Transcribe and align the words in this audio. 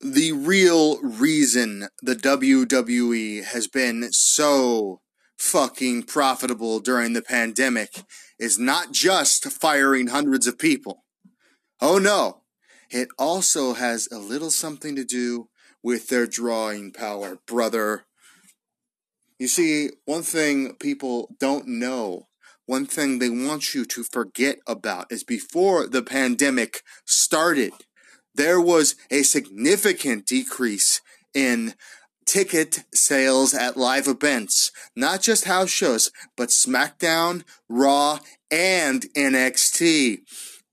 the 0.00 0.32
real 0.32 1.00
reason 1.00 1.88
the 2.02 2.16
WWE 2.16 3.44
has 3.44 3.66
been 3.66 4.12
so 4.12 5.00
fucking 5.38 6.02
profitable 6.02 6.80
during 6.80 7.12
the 7.12 7.22
pandemic 7.22 8.02
is 8.38 8.58
not 8.58 8.92
just 8.92 9.44
firing 9.44 10.08
hundreds 10.08 10.46
of 10.46 10.58
people. 10.58 11.04
Oh 11.80 11.98
no, 11.98 12.42
it 12.90 13.08
also 13.18 13.74
has 13.74 14.08
a 14.10 14.18
little 14.18 14.50
something 14.50 14.96
to 14.96 15.04
do 15.04 15.48
with 15.82 16.08
their 16.08 16.26
drawing 16.26 16.92
power, 16.92 17.38
brother. 17.46 18.06
You 19.38 19.48
see, 19.48 19.90
one 20.04 20.22
thing 20.22 20.74
people 20.76 21.34
don't 21.38 21.68
know, 21.68 22.28
one 22.64 22.86
thing 22.86 23.18
they 23.18 23.30
want 23.30 23.74
you 23.74 23.84
to 23.84 24.02
forget 24.02 24.58
about 24.66 25.12
is 25.12 25.22
before 25.24 25.86
the 25.86 26.02
pandemic 26.02 26.82
started, 27.04 27.72
there 28.36 28.60
was 28.60 28.94
a 29.10 29.22
significant 29.22 30.26
decrease 30.26 31.00
in 31.34 31.74
ticket 32.26 32.84
sales 32.92 33.54
at 33.54 33.76
live 33.76 34.06
events, 34.06 34.72
not 34.94 35.22
just 35.22 35.44
house 35.44 35.70
shows, 35.70 36.10
but 36.36 36.48
SmackDown, 36.48 37.44
Raw, 37.68 38.18
and 38.50 39.02
NXT. 39.14 40.18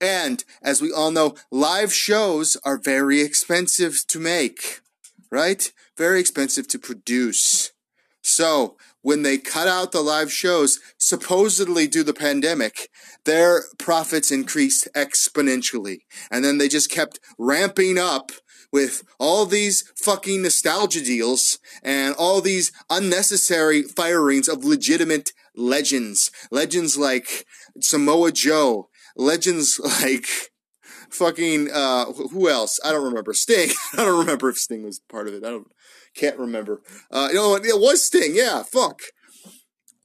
And 0.00 0.44
as 0.62 0.82
we 0.82 0.92
all 0.92 1.10
know, 1.10 1.36
live 1.50 1.92
shows 1.92 2.56
are 2.64 2.76
very 2.76 3.20
expensive 3.20 4.04
to 4.08 4.18
make, 4.18 4.80
right? 5.30 5.72
Very 5.96 6.20
expensive 6.20 6.68
to 6.68 6.78
produce. 6.78 7.72
So 8.20 8.76
when 9.04 9.22
they 9.22 9.36
cut 9.36 9.68
out 9.68 9.92
the 9.92 10.00
live 10.00 10.32
shows, 10.32 10.80
supposedly 10.96 11.86
due 11.86 12.02
the 12.02 12.14
pandemic, 12.14 12.88
their 13.26 13.64
profits 13.78 14.32
increased 14.32 14.88
exponentially. 14.96 15.98
And 16.30 16.42
then 16.42 16.56
they 16.56 16.68
just 16.68 16.90
kept 16.90 17.20
ramping 17.38 17.98
up 17.98 18.32
with 18.72 19.02
all 19.18 19.44
these 19.44 19.84
fucking 20.02 20.40
nostalgia 20.40 21.04
deals 21.04 21.58
and 21.82 22.14
all 22.14 22.40
these 22.40 22.72
unnecessary 22.88 23.82
firings 23.82 24.48
of 24.48 24.64
legitimate 24.64 25.32
legends. 25.54 26.30
Legends 26.50 26.96
like 26.96 27.44
Samoa 27.80 28.32
Joe. 28.32 28.88
Legends 29.16 29.78
like 30.02 30.26
fucking 31.14 31.70
uh 31.72 32.06
who 32.06 32.48
else? 32.48 32.78
I 32.84 32.92
don't 32.92 33.04
remember. 33.04 33.32
Sting. 33.34 33.70
I 33.94 34.04
don't 34.04 34.18
remember 34.18 34.48
if 34.48 34.58
Sting 34.58 34.84
was 34.84 35.00
part 35.08 35.28
of 35.28 35.34
it. 35.34 35.44
I 35.44 35.50
don't 35.50 35.68
can't 36.16 36.38
remember. 36.38 36.80
Uh 37.10 37.28
you 37.30 37.36
know 37.36 37.54
it 37.56 37.80
was 37.80 38.04
Sting, 38.04 38.34
yeah, 38.34 38.62
fuck. 38.62 39.00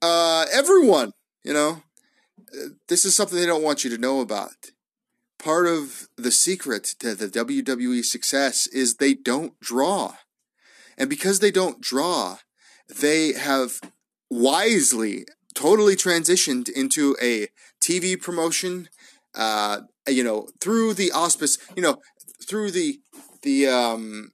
Uh 0.02 0.46
everyone, 0.52 1.12
you 1.44 1.54
know. 1.54 1.84
This 2.88 3.06
is 3.06 3.16
something 3.16 3.38
they 3.38 3.46
don't 3.46 3.64
want 3.64 3.84
you 3.84 3.92
to 3.92 3.98
know 3.98 4.22
about 4.22 4.54
part 5.40 5.66
of 5.66 6.10
the 6.18 6.32
secret 6.32 6.96
to 7.00 7.16
the 7.16 7.28
WWE 7.28 8.04
success 8.04 8.68
is 8.68 8.96
they 8.96 9.14
don't 9.14 9.60
draw. 9.60 10.16
And 10.98 11.10
because 11.10 11.40
they 11.40 11.50
don't 11.50 11.82
draw, 11.82 12.38
they 12.94 13.34
have 13.34 13.80
wisely 14.30 15.26
totally 15.56 15.96
transitioned 15.96 16.70
into 16.70 17.16
a 17.22 17.48
TV 17.82 18.22
promotion, 18.22 18.90
uh, 19.34 19.82
you 20.10 20.24
know, 20.24 20.48
through 20.60 20.94
the 20.94 21.12
auspice, 21.12 21.58
you 21.76 21.82
know, 21.82 21.98
through 22.48 22.72
the, 22.72 23.00
the, 23.42 23.68
um, 23.68 24.32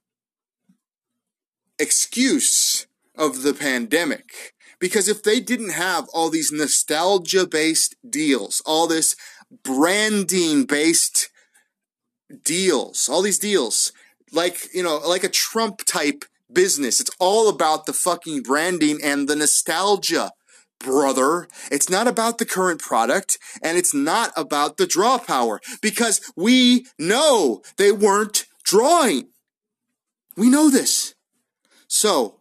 excuse 1.80 2.88
of 3.18 3.44
the 3.44 3.54
pandemic. 3.54 4.54
Because 4.80 5.08
if 5.08 5.24
they 5.24 5.40
didn't 5.40 5.72
have 5.72 6.08
all 6.14 6.30
these 6.30 6.52
nostalgia 6.52 7.48
based 7.48 7.96
deals, 8.08 8.62
all 8.66 8.88
this 8.88 9.16
branding 9.64 10.66
based 10.66 11.30
deals, 12.44 13.08
all 13.08 13.22
these 13.22 13.40
deals, 13.40 13.94
like, 14.32 14.74
you 14.74 14.84
know, 14.84 14.98
like 14.98 15.24
a 15.24 15.30
Trump 15.30 15.84
type 15.86 16.26
business. 16.52 17.00
It's 17.00 17.12
all 17.20 17.50
about 17.50 17.86
the 17.86 17.94
fucking 17.94 18.44
branding 18.44 19.00
and 19.04 19.28
the 19.28 19.36
nostalgia, 19.36 20.32
brother. 20.86 21.48
It's 21.72 21.90
not 21.90 22.08
about 22.08 22.38
the 22.38 22.46
current 22.46 22.80
product 22.80 23.38
and 23.62 23.78
it's 23.78 23.94
not 23.94 24.32
about 24.38 24.78
the 24.78 24.88
draw 24.88 25.18
power 25.18 25.60
because 25.82 26.22
we 26.38 26.86
know 26.98 27.62
they 27.78 27.92
weren't 27.92 28.46
drawing. 28.64 29.30
We 30.38 30.50
know 30.50 30.70
this. 30.70 31.16
So, 31.88 32.40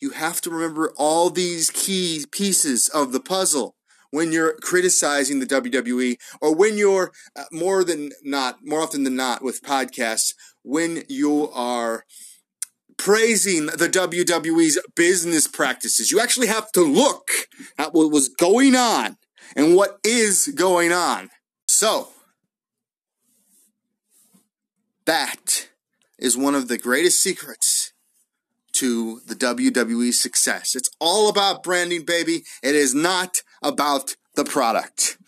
you 0.00 0.10
have 0.10 0.40
to 0.40 0.50
remember 0.50 0.92
all 0.96 1.30
these 1.30 1.70
key 1.70 2.24
pieces 2.32 2.88
of 2.88 3.12
the 3.12 3.20
puzzle 3.20 3.76
when 4.10 4.32
you're 4.32 4.54
criticizing 4.60 5.38
the 5.38 5.46
WWE 5.46 6.16
or 6.40 6.54
when 6.54 6.76
you're 6.76 7.12
uh, 7.36 7.44
more 7.52 7.84
than 7.84 8.10
not, 8.22 8.58
more 8.64 8.80
often 8.80 9.04
than 9.04 9.16
not 9.16 9.42
with 9.42 9.62
podcasts, 9.62 10.34
when 10.62 11.04
you 11.08 11.48
are 11.50 12.04
praising 12.96 13.66
the 13.66 13.88
WWE's 13.88 14.78
business 14.94 15.46
practices. 15.46 16.10
You 16.10 16.20
actually 16.20 16.48
have 16.48 16.70
to 16.72 16.82
look 16.82 17.28
at 17.78 17.92
what 17.92 18.10
was 18.10 18.28
going 18.28 18.74
on 18.74 19.16
and 19.56 19.76
what 19.76 19.98
is 20.04 20.52
going 20.54 20.92
on. 20.92 21.30
So, 21.66 22.08
that 25.04 25.68
is 26.18 26.36
one 26.36 26.54
of 26.54 26.68
the 26.68 26.78
greatest 26.78 27.20
secrets 27.20 27.92
to 28.72 29.20
the 29.26 29.34
WWE 29.34 30.12
success. 30.14 30.74
It's 30.74 30.90
all 31.00 31.28
about 31.28 31.62
branding, 31.62 32.04
baby. 32.04 32.44
It 32.62 32.74
is 32.74 32.94
not 32.94 33.42
about 33.62 34.16
the 34.34 34.44
product. 34.44 35.18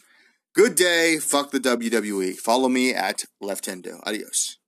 Good 0.54 0.76
day. 0.76 1.18
Fuck 1.18 1.50
the 1.50 1.58
WWE. 1.58 2.36
Follow 2.36 2.68
me 2.68 2.94
at 2.94 3.24
Leftendo. 3.42 4.00
Adios. 4.06 4.58